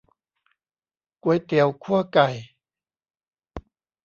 [1.23, 2.27] ก๋วยเตี๋ยวคั่วไก่